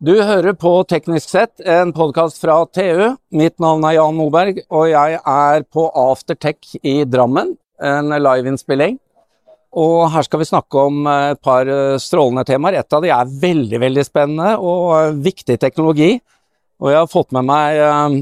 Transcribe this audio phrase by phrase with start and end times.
[0.00, 3.18] Du hører på Teknisk sett, en podkast fra TU.
[3.36, 7.50] Mitt navn er Jan Moberg, og jeg er på Aftertech i Drammen,
[7.84, 8.96] en liveinnspilling.
[9.76, 11.68] Og her skal vi snakke om et par
[12.00, 12.80] strålende temaer.
[12.80, 16.14] Et av de er veldig, veldig spennende og viktig teknologi.
[16.80, 18.20] Og jeg har fått med meg eh,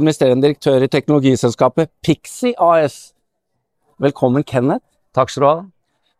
[0.00, 3.10] administrerende direktør i teknologiselskapet Pixie AS.
[4.00, 4.86] Velkommen, Kenneth.
[5.12, 5.58] Takk skal du ha.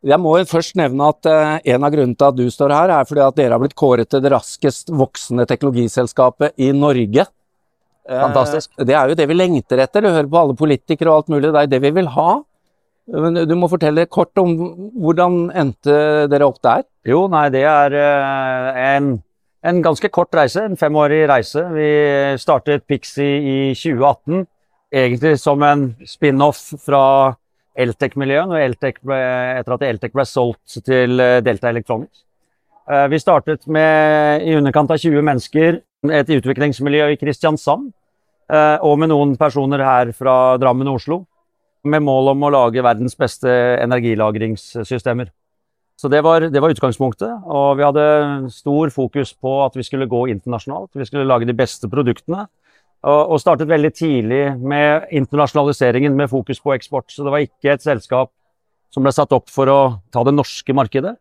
[0.06, 3.06] Jeg må først nevne at uh, en av grunnene til at du står her, er
[3.08, 7.24] fordi at dere har blitt kåret til det raskest voksende teknologiselskapet i Norge.
[8.06, 8.70] Fantastisk.
[8.78, 10.06] Uh, det er jo det vi lengter etter.
[10.06, 12.28] Du hører på alle politikere og alt mulig, det er det vi vil ha.
[13.08, 14.52] Men du må fortelle kort om
[15.00, 15.96] hvordan endte
[16.30, 16.84] dere opp der?
[17.08, 19.10] Jo, nei, det er uh, en,
[19.66, 20.62] en, ganske kort reise.
[20.62, 21.64] En femårig reise.
[21.74, 21.90] Vi
[22.38, 24.46] startet Pixie i 2018,
[24.94, 27.02] egentlig som en spin-off fra
[27.78, 32.24] Eltec-miljøet etter at Eltec ble solgt til eh, Delta Electronics.
[32.90, 35.80] Eh, vi startet med i underkant av 20 mennesker,
[36.14, 37.90] et utviklingsmiljø i Kristiansand,
[38.50, 41.22] eh, og med noen personer her fra Drammen og Oslo,
[41.88, 43.50] med mål om å lage verdens beste
[43.84, 45.30] energilagringssystemer.
[45.98, 48.02] Så det var, det var, utgangspunktet, og vi hadde
[48.54, 50.92] stor fokus på at vi skulle gå internasjonalt.
[50.94, 52.46] Vi skulle lage de beste produktene
[53.06, 57.10] og, startet veldig tidlig med internasjonaliseringen med fokus på eksport.
[57.12, 58.32] Så det var ikke et selskap
[58.94, 61.14] som ble satt opp for å ta det norske markedet.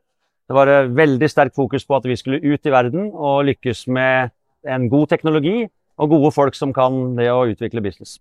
[0.47, 3.85] Det var et veldig sterkt fokus på at vi skulle ut i verden og lykkes
[3.91, 4.31] med
[4.67, 5.67] en god teknologi
[5.97, 8.17] og gode folk som kan det å utvikle business.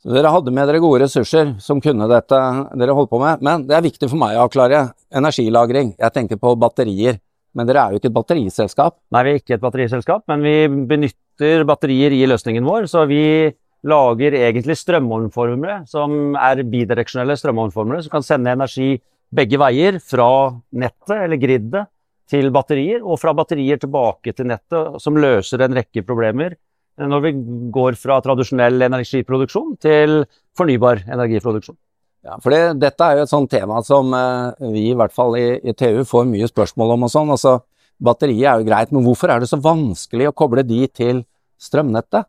[0.00, 2.36] Så dere hadde med dere gode ressurser som kunne dette
[2.80, 3.42] dere holdt på med.
[3.44, 4.86] Men det er viktig for meg å avklare.
[5.12, 5.92] Energilagring.
[5.98, 7.18] Jeg tenker på batterier.
[7.56, 8.96] Men dere er jo ikke et batteriselskap?
[9.12, 10.54] Nei, vi er ikke et batteriselskap, men vi
[10.88, 11.18] benytter
[11.66, 12.88] batterier i løsningen vår.
[12.90, 13.50] Så vi
[13.86, 18.98] lager egentlig strømormformere som er bidireksjonelle strømormformere som kan sende energi
[19.32, 21.84] begge veier, fra nettet eller gridet
[22.30, 26.56] til batterier, og fra batterier tilbake til nettet, som løser en rekke problemer
[27.00, 27.30] når vi
[27.72, 30.24] går fra tradisjonell energiproduksjon til
[30.58, 31.78] fornybar energiproduksjon.
[32.26, 35.38] Ja, for det, Dette er jo et sånt tema som eh, vi i hvert fall
[35.38, 37.06] i, i, TU får mye spørsmål om.
[37.06, 37.32] og sånn.
[37.32, 37.60] Altså,
[38.00, 41.22] Batteriet er jo greit, men hvorfor er det så vanskelig å koble de til
[41.60, 42.28] strømnettet?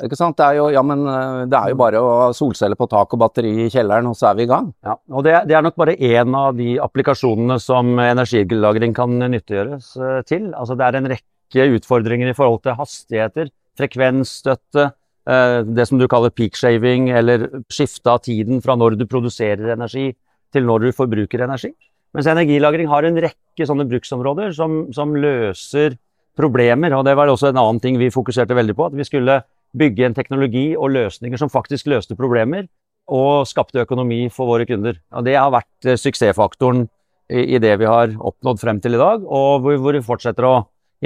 [0.00, 0.38] Ikke sant?
[0.38, 3.20] Det er jo, ja, men eh, det er jo bare å solceller på tak og
[3.20, 4.70] batteri i kjelleren, og så er vi i gang.
[4.86, 9.92] Ja, og Det, det er nok bare én av de applikasjonene som energilagring kan nyttiggjøres
[10.00, 10.48] eh, til.
[10.54, 14.90] Altså Det er en rekke utfordringer i forhold til hastigheter, frekvensstøtte,
[15.28, 19.74] Eh, det som du kaller peak shaving, eller skifte av tiden fra når du produserer
[19.74, 20.10] energi
[20.50, 21.70] til når du forbruker energi.
[22.16, 25.94] Mens energilagring har en rekke sånne bruksområder som, som, løser
[26.36, 26.92] problemer.
[26.96, 28.86] og Det var også en annen ting vi fokuserte veldig på.
[28.86, 29.40] At vi skulle
[29.76, 32.66] bygge en teknologi og løsninger som faktisk løste problemer,
[33.10, 34.98] og skapte økonomi for våre kunder.
[35.12, 36.88] Og Det har vært eh, suksessfaktoren
[37.30, 40.54] i, det vi har oppnådd frem til i dag, og hvor, vi fortsetter å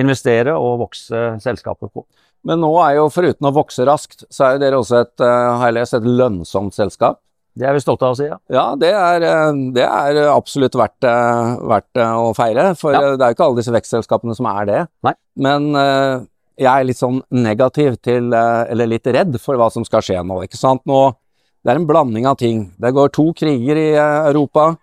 [0.01, 2.05] investere og vokse selskapet på.
[2.45, 5.61] Men nå er jo, foruten å vokse raskt, så er jo dere også et, uh,
[5.61, 7.21] har jeg lest, et lønnsomt selskap.
[7.55, 8.37] Det er vi stolte av å si, ja.
[8.51, 12.73] Ja, det er, eh, det er absolutt verdt, eh, verdt, å feire.
[12.79, 13.13] For ja.
[13.15, 14.81] det er jo ikke alle disse vekstselskapene som er det.
[15.07, 15.15] Nei.
[15.39, 20.21] Men jeg er litt sånn negativ til, eller litt redd for hva som skal skje
[20.27, 20.41] nå.
[20.47, 20.83] ikke sant?
[20.87, 21.15] Nå,
[21.63, 22.69] det er en blanding av ting.
[22.79, 24.77] Det går to kriger i Europa.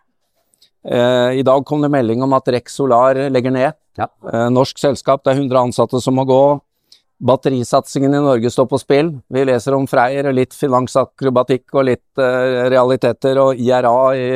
[0.83, 3.79] I dag kom det melding om at Rex Solar legger ned.
[3.99, 4.09] Ja.
[4.51, 6.43] Norsk selskap, det er 100 ansatte som må gå.
[7.21, 9.11] Batterisatsingen i Norge står på spill.
[9.29, 14.27] Vi leser om Freyr litt finansakrobatikk og litt uh, realiteter, og IRA i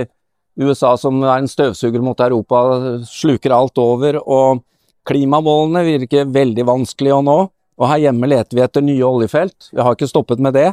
[0.61, 2.61] USA som er en støvsuger mot Europa,
[3.09, 4.19] sluker alt over.
[4.21, 4.61] Og
[5.09, 7.37] klimamålene virker veldig vanskelig å nå.
[7.75, 9.71] Og her hjemme leter vi etter nye oljefelt.
[9.73, 10.69] Vi har ikke stoppet med det.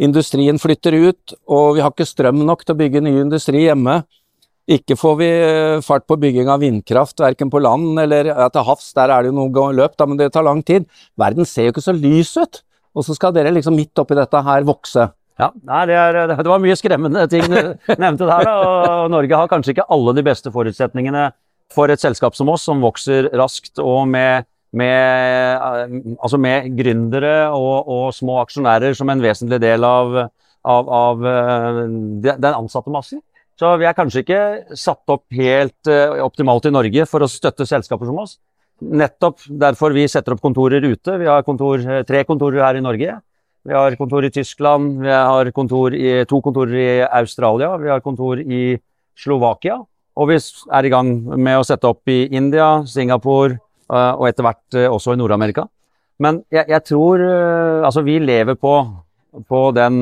[0.00, 4.02] Industrien flytter ut, og vi har ikke strøm nok til å bygge ny industri hjemme.
[4.66, 8.64] Ikke får vi eh, fart på bygging av vindkraft, verken på land eller ja, til
[8.66, 8.88] havs.
[8.98, 10.88] Der er det jo noe løp, da, men det tar lang tid.
[11.18, 12.62] Verden ser jo ikke så lys ut.
[12.96, 15.06] Og så skal dere liksom midt oppi dette her vokse.
[15.36, 17.58] Ja, nei, det, er, det, var mye skremmende ting du
[18.02, 18.48] nevnte der.
[18.48, 18.56] Da.
[19.04, 21.28] og Norge har kanskje ikke alle de beste forutsetningene
[21.74, 27.36] for et selskap som oss, som vokser raskt og med, med, eh, altså med gründere
[27.54, 30.18] og, og, små aksjonærer som en vesentlig del av,
[30.66, 31.80] av, av eh,
[32.26, 33.22] den ansatte massen.
[33.56, 34.40] Så vi er kanskje ikke
[34.76, 38.36] satt opp helt uh, optimalt i Norge for å støtte selskaper som oss.
[38.84, 41.14] Nettopp derfor vi setter opp kontorer ute.
[41.16, 43.14] Vi har kontor, eh, tre kontorer her i Norge.
[43.66, 48.04] Vi har kontor i Tyskland, vi har kontor i, to kontorer i Australia, vi har
[48.04, 48.76] kontor i
[49.16, 49.78] Slovakia.
[50.20, 51.08] Og vi er i gang
[51.40, 53.56] med å sette opp i India, Singapore
[53.88, 55.64] uh, og etter hvert også i Nord-Amerika.
[56.20, 57.20] Men jeg, jeg tror
[57.86, 58.76] Altså, vi lever på,
[59.48, 59.96] på den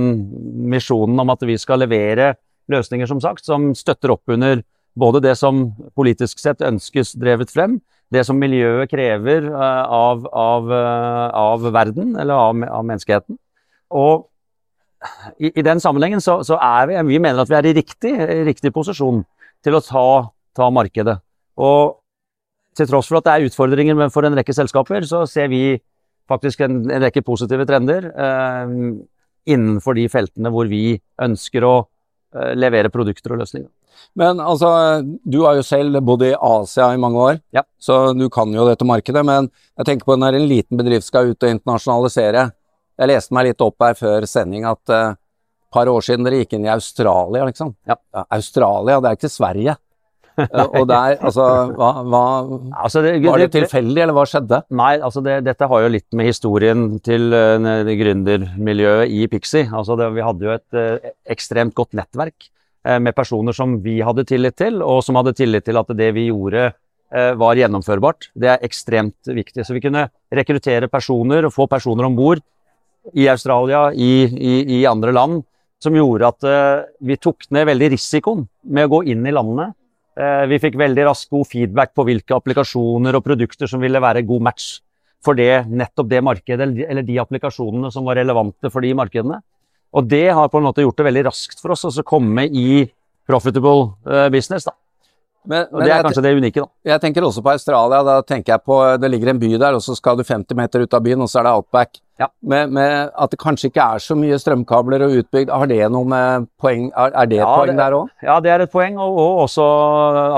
[0.70, 2.34] misjonen om at vi skal levere
[2.72, 4.62] løsninger som sagt, som støtter opp under
[4.98, 5.66] både det som
[5.98, 7.80] politisk sett ønskes drevet frem,
[8.14, 10.70] det som miljøet krever av, av,
[11.34, 13.38] av verden, eller av, av menneskeheten.
[13.94, 14.28] Og
[15.38, 18.12] i, i, den sammenhengen så, så, er vi Vi mener at vi er i riktig,
[18.14, 19.24] i riktig posisjon
[19.64, 20.06] til å ta,
[20.56, 21.18] ta, markedet.
[21.60, 21.98] Og
[22.76, 25.78] til tross for at det er utfordringer for en rekke selskaper, så ser vi
[26.30, 28.72] faktisk en, en rekke positive trender eh,
[29.52, 31.90] innenfor de feltene hvor vi ønsker å eh,
[32.58, 33.70] levere produkter og løsninger.
[34.18, 34.68] Men altså,
[35.02, 37.64] du har jo selv bodd i Asia i mange år, ja.
[37.80, 39.24] så du kan jo dette markedet.
[39.26, 39.48] Men
[39.78, 42.48] jeg tenker på når en liten bedrift skal ut og internasjonalisere.
[43.00, 45.16] Jeg leste meg litt opp her før sending at et uh,
[45.74, 47.72] par år siden dere gikk inn i Australia, liksom.
[47.88, 47.96] Ja.
[48.28, 49.74] Australia, det er ikke Sverige.
[50.78, 51.44] Og der, altså,
[51.78, 52.22] hva, hva
[52.82, 54.60] altså det, Var det tilfeldig, eller hva skjedde?
[54.74, 59.68] Nei, altså det, dette har jo litt med historien til uh, gründermiljøet i Pixie.
[59.70, 64.00] Altså det, vi hadde jo et uh, ekstremt godt nettverk uh, med personer som vi
[64.02, 66.72] hadde tillit til, og som hadde tillit til at det vi gjorde
[67.14, 68.26] var gjennomførbart.
[68.34, 69.62] Det er ekstremt viktig.
[69.62, 70.00] Så vi kunne
[70.34, 72.40] rekruttere personer og få personer om bord
[73.14, 75.44] i Australia, i, i, i, andre land,
[75.78, 76.48] som gjorde at
[77.06, 79.68] vi tok ned veldig risikoen med å gå inn i landene
[80.14, 84.44] vi fikk veldig raskt god feedback på hvilke applikasjoner og produkter som ville være god
[84.46, 84.66] match
[85.24, 89.40] for det, nettopp det markedet, eller de applikasjonene som var relevante for de markedene.
[89.94, 92.84] Og det har på en måte gjort det veldig raskt for oss å komme i
[93.28, 94.66] profitable eh, business.
[94.66, 94.74] da.
[95.44, 96.92] Men, og Det er kanskje det unike, da.
[96.94, 98.00] Jeg tenker også på Australia.
[98.06, 100.84] Da tenker jeg på Det ligger en by der, og så skal du 50 meter
[100.84, 102.00] ut av byen, og så er det outback.
[102.20, 102.28] Ja.
[102.46, 106.06] Med, med at det kanskje ikke er så mye strømkabler og utbygd, har det noe
[106.06, 108.12] med poeng Er det et ja, poeng der òg?
[108.22, 109.64] Ja, det er et poeng, og, og, også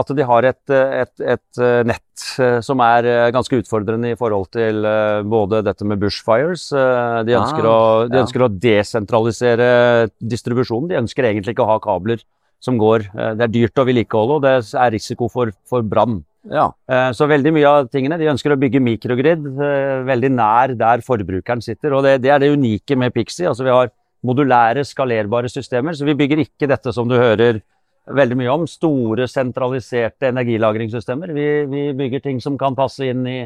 [0.01, 1.61] at de har et, et, et,
[1.91, 6.71] nett eh, som er eh, ganske utfordrende i forhold til eh, både dette med bushfires.
[6.73, 8.49] De ønsker, ah, å, de ønsker ja.
[8.49, 9.69] å desentralisere
[10.17, 10.89] distribusjonen.
[10.95, 12.25] De ønsker egentlig ikke å ha kabler
[12.63, 13.09] som går.
[13.13, 16.21] Eh, det er dyrt å vedlikeholde, og det er risiko for, for brann.
[16.47, 16.71] Ja.
[16.91, 21.03] Eh, så veldig mye av tingene De ønsker å bygge mikrogrid eh, veldig nær der
[21.07, 21.97] forbrukeren sitter.
[21.97, 23.49] og Det, det er det unike med Pixie.
[23.49, 23.91] altså Vi har
[24.27, 25.97] modulære, skalerbare systemer.
[25.97, 27.61] Så vi bygger ikke dette som du hører
[28.07, 31.33] veldig mye om, store sentraliserte energilagringssystemer.
[31.35, 33.41] Vi, vi bygger ting som kan passe inn i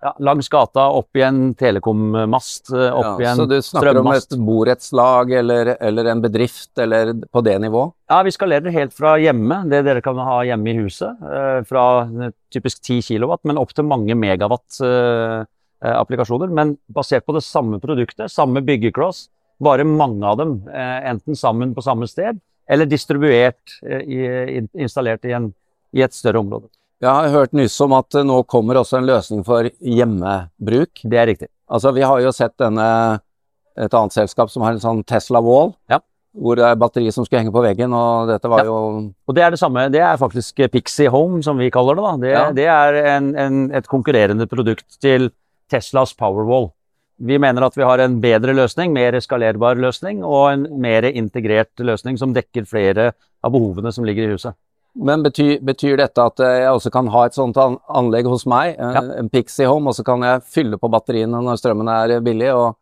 [0.00, 3.40] ja, langs gata, opp i en telekommast, eh, opp ja, i en strømmast.
[3.40, 7.86] Så du snakker om et borettslag eller, eller, en bedrift, eller på det nivå?
[8.12, 11.24] Ja, vi skalerer helt fra hjemme, det dere kan ha hjemme i huset.
[11.24, 11.86] Eh, fra
[12.52, 15.40] typisk 10 kW, men opp til mange megawatt eh,
[15.96, 16.52] applikasjoner.
[16.52, 19.26] Men basert på det samme produktet, samme byggekloss,
[19.64, 22.36] bare mange av dem enten sammen på samme sted,
[22.68, 25.46] eller distribuert, installert i, en,
[25.96, 26.68] i et større område.
[27.04, 31.02] Jeg har hørt nyss om at nå kommer også en løsning for hjemmebruk.
[31.04, 31.48] Det er riktig.
[31.68, 32.86] Altså, vi har jo sett denne,
[33.76, 35.74] et annet selskap som har en sånn Tesla Wall.
[35.92, 36.00] Ja.
[36.36, 38.70] Hvor det er batteri som skulle henge på veggen, og dette var ja.
[38.70, 38.78] jo
[39.08, 39.86] Og det er det samme.
[39.92, 42.06] Det er faktisk Pixie Home, som vi kaller det.
[42.06, 42.16] da.
[42.24, 42.46] Det, ja.
[42.56, 45.30] det er en, en, et konkurrerende produkt til
[45.72, 46.70] Teslas Powerwall.
[47.16, 51.72] Vi mener at vi har en bedre løsning, mer eskalerbar løsning, og en mer integrert
[51.80, 53.10] løsning som dekker flere
[53.44, 54.56] av behovene som ligger i huset.
[54.96, 59.02] Men betyr, betyr, dette at jeg også kan ha et sånt anlegg hos meg, ja.
[59.20, 62.48] en Pixie Home, og så kan jeg fylle på batteriene når strømmen er billig?
[62.54, 62.78] og,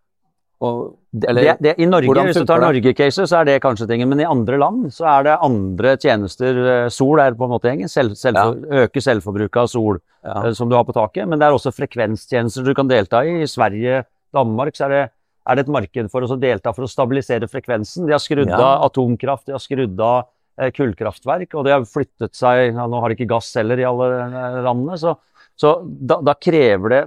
[0.62, 0.78] og
[1.22, 4.22] eller, det, det, I Norge, hvis du tar Norge-caset, så er det kanskje tingen, men
[4.22, 6.58] i andre land så er det andre tjenester.
[6.72, 7.90] Eh, sol er på en måte gjengen.
[7.90, 8.82] Selv, selv, ja.
[8.84, 10.40] Øke selvforbruket av sol ja.
[10.40, 11.28] Eh, som du har på taket.
[11.30, 13.36] Men det er også frekvenstjenester du kan delta i.
[13.44, 14.02] I Sverige,
[14.34, 15.02] Danmark så er det,
[15.46, 18.08] er det et marked for å delta for å stabilisere frekvensen.
[18.08, 22.74] De har skrudd av atomkraft, de har skrudd av kullkraftverk, og det har flyttet seg
[22.76, 25.16] ja, Nå har de ikke gass heller i alle eh, landene, så,
[25.58, 27.02] så da, da, krever det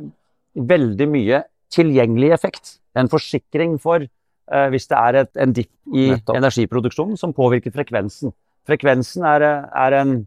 [0.67, 2.77] veldig mye tilgjengelig effekt.
[2.97, 6.39] En forsikring for eh, hvis det er et, en dipp i Nettopp.
[6.39, 8.35] energiproduksjonen som påvirker frekvensen.
[8.67, 10.17] Frekvensen er, er, en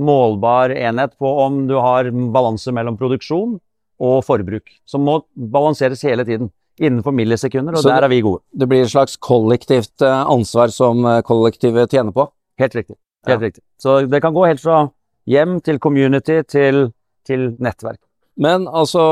[0.00, 3.58] målbar enhet på om du har balanse mellom produksjon
[4.00, 6.48] og forbruk, som må balanseres hele tiden
[6.80, 8.40] innenfor millisekunder, og så der er vi gode.
[8.56, 12.30] Det blir et slags kollektivt eh, ansvar som kollektivet tjener på?
[12.60, 12.96] Helt riktig.
[13.28, 13.46] Helt ja.
[13.48, 13.64] riktig.
[13.80, 14.86] Så det kan gå helt fra
[15.30, 16.88] hjem til community til,
[17.26, 18.00] til nettverk.
[18.40, 19.02] Men altså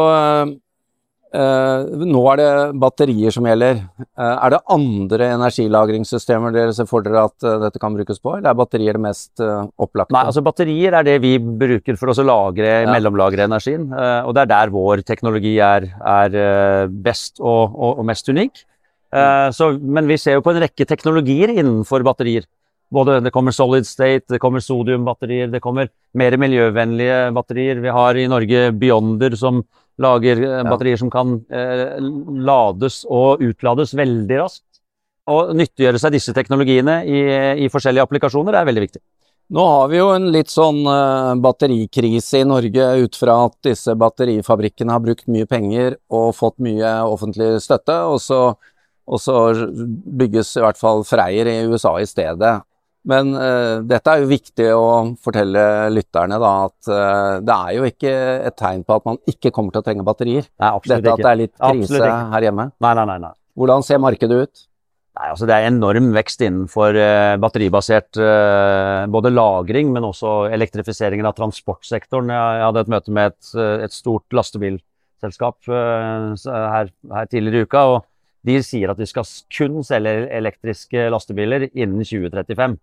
[1.34, 3.82] eh, Nå er det batterier som gjelder.
[4.00, 8.38] Eh, er det andre energilagringssystemer dere ser for dere at uh, dette kan brukes på,
[8.38, 10.14] eller er batterier det mest opplagte?
[10.16, 12.88] Nei, altså batterier er det vi bruker for å lagre, ja.
[12.94, 13.90] mellomlagre energien.
[13.92, 18.64] Og det er der vår teknologi er, er best og, og, og, mest unik.
[19.56, 22.44] Så, men vi ser jo på en rekke teknologier innenfor batterier.
[22.88, 27.82] Både, det kommer solid state, det kommer sodiumbatterier, det kommer mer miljøvennlige batterier.
[27.84, 29.60] Vi har i Norge Beyonder som
[30.00, 30.64] lager eh, ja.
[30.64, 31.98] batterier som kan eh,
[32.48, 34.64] lades og utlades veldig raskt.
[35.28, 37.18] Å nyttiggjøre seg disse teknologiene i,
[37.66, 39.02] i, forskjellige applikasjoner er veldig viktig.
[39.52, 43.94] Nå har vi jo en litt sånn uh, batterikrise i Norge ut fra at disse
[43.96, 48.40] batterifabrikkene har brukt mye penger og fått mye offentlig støtte, og så,
[49.08, 49.38] og så
[50.20, 52.58] bygges i hvert fall Freyr i USA i stedet.
[53.06, 54.86] Men uh, dette er jo viktig å
[55.22, 55.62] fortelle
[55.94, 58.14] lytterne, da, at uh, det er jo ikke
[58.50, 60.48] et tegn på at man ikke kommer til å trenge batterier.
[60.58, 62.00] Nei, dette at det er litt krise
[62.34, 62.70] her hjemme.
[62.84, 63.32] Nei, nei, nei, nei.
[63.58, 64.64] Hvordan ser markedet ut?
[65.18, 68.20] Nei, altså Det er enorm vekst innenfor uh, batteribasert
[69.14, 72.34] både lagring, men også elektrifiseringen av transportsektoren.
[72.34, 73.54] Jeg, hadde et møte med et,
[73.86, 77.88] et stort lastebilselskap her, her, tidligere i uka.
[77.94, 78.06] og
[78.48, 82.78] De sier at de skal kun selge elektriske lastebiler innen 2035.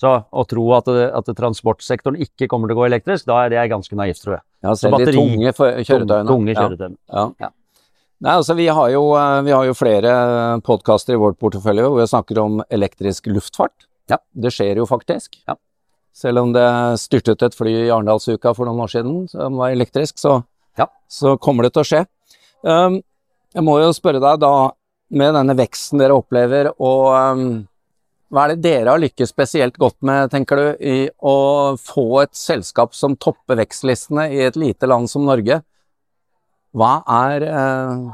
[0.00, 3.66] Så å tro at, at, transportsektoren ikke kommer til å gå elektrisk, da er det
[3.70, 4.44] ganske naivt, tror jeg.
[4.66, 5.52] Ja, selv batteri, de tunge
[5.86, 6.30] kjøretøyene.
[6.30, 6.98] Tunge kjøretøyene.
[7.12, 7.28] Ja.
[7.44, 7.50] ja.
[8.24, 10.14] Nei, altså vi har jo, eh, vi har jo flere
[10.66, 13.86] podkaster i vårt portefølje hvor vi snakker om elektrisk luftfart.
[14.10, 14.18] Ja.
[14.32, 15.38] Det skjer jo faktisk.
[15.48, 15.58] Ja.
[16.14, 16.66] Selv om det
[17.02, 20.38] styrtet et fly i Arendalsuka for noen år siden som var elektrisk, så,
[20.78, 20.88] ja.
[21.10, 22.02] så kommer det til å skje.
[22.64, 23.00] Um,
[23.54, 24.52] jeg må jo spørre deg da,
[25.18, 27.46] med denne veksten dere opplever, og um,
[28.34, 31.36] hva er det dere har lykkes spesielt godt med, tenker du, i å
[31.78, 35.60] få et selskap som topper vekstlistene i et lite land som Norge?
[36.74, 36.94] Hva
[37.30, 38.08] er, uh,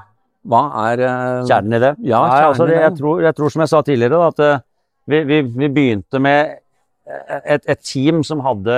[0.45, 1.95] hva er uh, Kjernen i det?
[2.11, 4.64] Ja, Nei, altså, det, jeg, tror, jeg, tror, som jeg sa tidligere, at uh,
[5.09, 6.59] vi, vi, vi, begynte med
[7.40, 8.75] et, et, team som hadde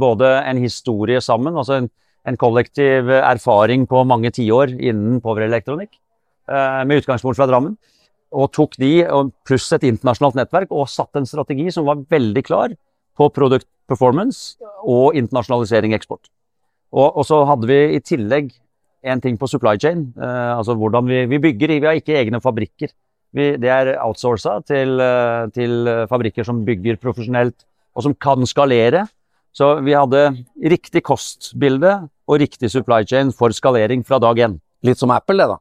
[0.00, 1.86] både en historie sammen, altså en,
[2.26, 5.94] en kollektiv erfaring på mange tiår innen powerelektronikk,
[6.48, 7.76] med utgangspunkt fra Drammen.
[8.34, 9.04] Og tok de,
[9.46, 12.74] pluss et internasjonalt nettverk, og satte en strategi som var veldig klar
[13.16, 16.28] på product performance og internasjonalisering eksport.
[16.94, 18.52] Og, og så hadde vi i tillegg
[19.04, 20.12] en ting på supply chain.
[20.16, 21.80] eh, altså hvordan vi, vi bygger.
[21.80, 22.94] Vi har ikke egne fabrikker.
[23.34, 27.64] Vi, det er outsourca til, uh, til, fabrikker som bygger profesjonelt,
[27.96, 29.08] og som kan skalere.
[29.54, 31.96] Så vi hadde riktig kostbilde
[32.30, 34.54] og riktig supply chain for skalering fra dag én.
[34.86, 35.58] Litt som Apple, det, da?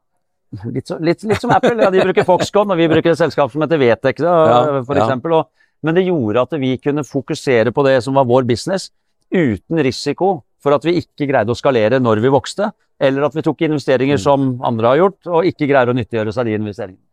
[0.70, 1.76] Litt, så, litt, litt som Apple.
[1.82, 5.38] Ja, de bruker Foxconn, og vi bruker et selskap som heter Vetec, ja, for eksempel.
[5.40, 8.92] Og, men det gjorde at vi kunne fokusere på det som var vår business,
[9.34, 12.70] uten risiko for at vi ikke greide å skalere når vi vokste,
[13.04, 14.24] eller at vi tok investeringer mm.
[14.24, 17.04] som andre har gjort, og ikke greier å nyttiggjøre seg de investeringene.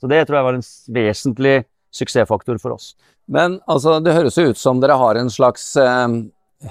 [0.00, 1.54] Så det tror jeg var en vesentlig
[1.94, 2.90] suksessfaktor for oss.
[3.30, 6.18] Men altså, det høres jo ut som dere har en slags eh,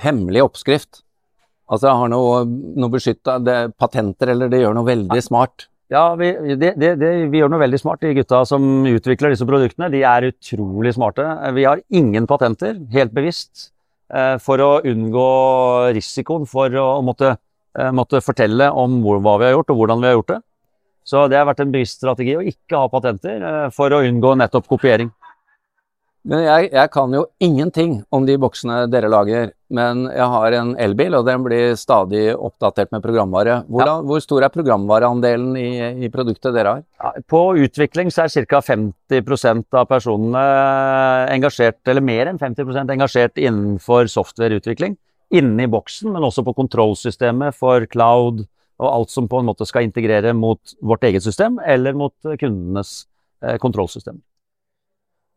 [0.03, 1.01] hemmelig oppskrift.
[1.71, 3.39] Altså har noe, noe beskytta
[3.79, 5.69] patenter, eller det gjør noe veldig smart.
[5.93, 8.01] Ja, vi, det, det, det, vi, gjør noe veldig smart.
[8.01, 11.25] De gutta som utvikler disse produktene, de er utrolig smarte.
[11.53, 13.69] Vi har ingen patenter, helt bevisst.
[14.13, 15.29] Eh, for å unngå
[15.97, 17.35] risikoen for å måtte,
[17.77, 20.41] eh, måtte fortelle om hva vi har gjort og hvordan vi har gjort det.
[21.05, 24.35] Så det har vært en bevisst strategi å ikke ha patenter eh, for å unngå
[24.37, 25.11] nettopp kopiering.
[26.25, 30.71] Men jeg, jeg, kan jo ingenting om de boksene dere lager, men jeg har en
[30.81, 33.59] elbil, og den blir stadig oppdatert med programvare.
[33.69, 34.07] Hvordan, ja.
[34.09, 35.69] Hvor stor er programvareandelen i,
[36.07, 36.83] i, produktet dere har?
[36.97, 38.63] Ja, på utvikling så er ca.
[38.65, 40.43] 50% av personene
[41.35, 44.97] engasjert, eller mer enn 50% engasjert innenfor softwareutvikling.
[45.37, 48.47] Inni boksen, men også på kontrollsystemet for cloud
[48.81, 53.03] og alt som på en måte skal integrere mot vårt eget system eller mot kundenes
[53.45, 54.17] eh, kontrollsystem.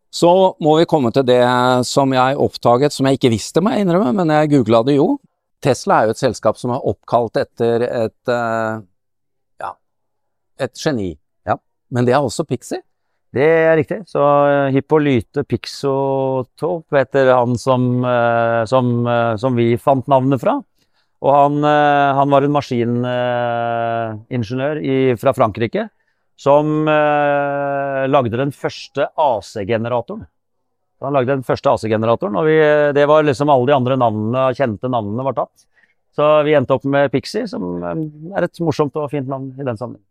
[0.08, 0.30] Så
[0.64, 1.42] må vi komme til det
[1.86, 5.08] som jeg oppdaget, som jeg ikke visste, må jeg innrømme, men jeg googla det jo.
[5.64, 8.80] Tesla er jo et selskap som er oppkalt etter et uh,
[9.60, 9.70] ja,
[10.64, 11.18] et geni.
[11.48, 11.56] Ja.
[11.92, 12.80] Men det er også Pixie?
[13.34, 14.00] Det er riktig.
[14.08, 20.62] Så uh, Hippolyte Pixotop heter han som, uh, som, som, vi fant navnet fra.
[21.18, 21.66] Og han,
[22.14, 24.78] han var en maskiningeniør
[25.18, 25.90] fra Frankrike
[26.38, 30.26] som eh, lagde den første AC-generatoren.
[31.02, 32.58] Han lagde den første AC-generatoren, og vi,
[32.94, 35.68] det var liksom alle de andre navnene, kjente navnene var tatt.
[36.18, 39.66] Så vi endte opp med Pixie, som eh, er et morsomt og fint navn i
[39.66, 40.02] den sammenheng.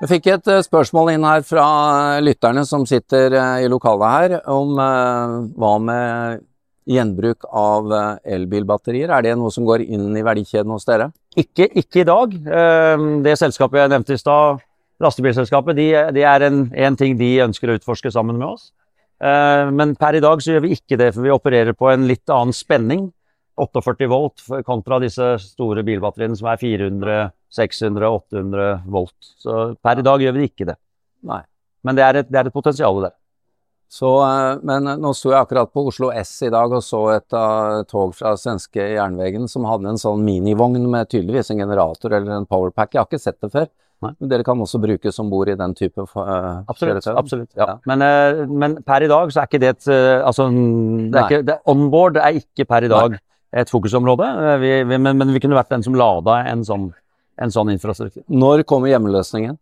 [0.00, 1.66] Vi fikk et eh, spørsmål inn her fra
[2.24, 6.46] lytterne som sitter eh, i lokalet her, om hva med
[6.90, 7.92] gjenbruk av
[8.24, 9.12] elbilbatterier.
[9.12, 11.10] Er det noe som går inn i verdikjeden hos dere?
[11.38, 12.32] Ikke, ikke i dag.
[13.22, 14.64] Det selskapet jeg nevnte i stad,
[15.00, 18.70] Lastebilselskapet de, de er en, en, ting de ønsker å utforske sammen med oss.
[19.20, 22.06] Eh, men per i dag så gjør vi ikke det, for vi opererer på en
[22.08, 23.08] litt annen spenning.
[23.60, 27.16] 48 volt kontra disse store bilbatteriene som er 400,
[27.52, 29.16] 600, 800 volt.
[29.40, 30.76] Så per i dag gjør vi ikke det.
[31.28, 31.42] Nei.
[31.84, 33.16] Men det er et, det er et potensial der.
[33.90, 37.34] Så, eh, men nå sto jeg akkurat på Oslo S i dag og så et
[37.34, 42.36] uh, tog fra svenske jernvegen som hadde en sånn minivogn med tydeligvis en generator eller
[42.36, 42.94] en powerpack.
[42.94, 43.66] Jeg har ikke sett det før.
[44.00, 44.12] Nei.
[44.16, 47.02] Men dere kan også brukes om bord i den type uh, Absolutt.
[47.02, 47.16] kjøretøy?
[47.20, 47.66] absolutt ja.
[47.66, 47.74] Ja.
[47.90, 51.26] Men, uh, men per i dag så er ikke det et eh, Altså, det er
[51.26, 53.18] ikke, det, onboard er ikke per i dag
[53.52, 54.28] et fokusområde.
[54.52, 56.90] Eh, Vi, vi, men, men vi kunne vært den som lada en sånn,
[57.42, 58.22] en sånn infrastruktur.
[58.30, 59.58] Når kommer hjemmeløsningen?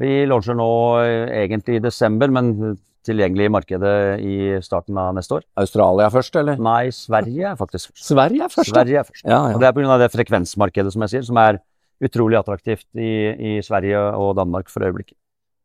[0.00, 0.70] Vi launcher nå
[1.04, 5.46] eh, egentlig i desember, men tilgjengelig i markedet i starten av neste år.
[5.62, 6.58] Australia først, eller?
[6.62, 8.08] Nei, Sverige er faktisk først.
[8.10, 8.72] Sverige er først.
[8.72, 9.24] Sverige er først.
[9.24, 9.98] Ja, Og det er pga.
[10.02, 11.60] det frekvensmarkedet som jeg sier, som er
[12.04, 15.16] utrolig attraktivt i, i Sverige og Danmark for øyeblikket.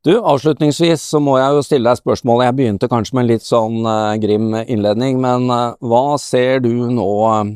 [0.02, 2.48] Du, avslutningsvis så må jeg jo stille deg spørsmålet.
[2.48, 6.72] Jeg begynte kanskje med en litt sånn uh, grim innledning, men uh, hva ser du
[6.90, 7.52] nå, uh,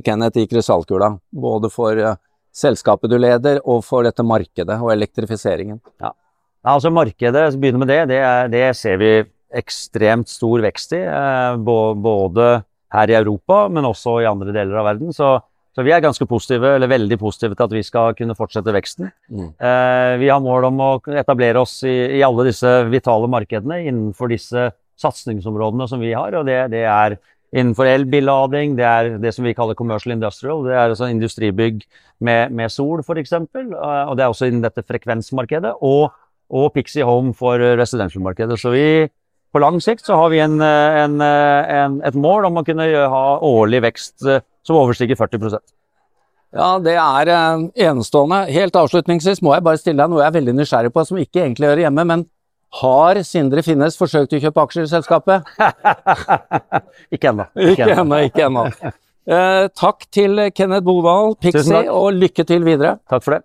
[0.00, 1.10] Kenneth, i krystallkula?
[1.36, 2.00] Både for
[2.56, 5.82] selskapet du leder, og for dette markedet og elektrifiseringen.
[6.00, 6.14] Ja,
[6.70, 9.14] altså Markedet, så begynner med det, det, er, det ser vi
[9.52, 11.02] ekstremt stor vekst i.
[11.04, 12.50] Eh, både
[12.92, 15.12] her i Europa, men også i andre deler av verden.
[15.16, 15.34] Så,
[15.72, 19.10] så vi er ganske positive, eller veldig positive til at vi skal kunne fortsette veksten.
[19.32, 19.50] Mm.
[19.56, 24.32] Eh, vi har mål om å etablere oss i, i alle disse vitale markedene innenfor
[24.32, 24.70] disse
[25.02, 26.36] satsingsområdene som vi har.
[26.38, 27.18] og det, det er
[27.52, 31.82] innenfor elbillading, det er det som vi kaller commercial industrial, det er altså industribygg
[32.24, 33.34] med, med sol f.eks.
[33.36, 35.74] Og det er også innen dette frekvensmarkedet.
[35.84, 36.12] Og,
[36.52, 38.58] og Pixie Home for residential-markedet.
[38.60, 38.86] Så vi,
[39.52, 43.22] på lang sikt så har vi en, en, en, et mål om å kunne ha
[43.48, 45.58] årlig vekst eh, som overstiger 40%
[46.52, 48.44] Ja, det er eh, enestående.
[48.52, 51.46] Helt avslutningsvis må jeg bare stille deg noe jeg er veldig nysgjerrig på, som ikke
[51.46, 52.26] egentlig hører hjemme, men
[52.80, 55.48] har Sindre Finnes forsøkt å kjøpe aksjer i selskapet?
[57.14, 57.44] Ikke ennå.
[57.68, 58.62] Ikke ennå, ikke ennå.
[59.28, 62.96] Eh, takk til Kenneth Bovald, Pixie, og lykke til videre.
[63.12, 63.44] Takk for det.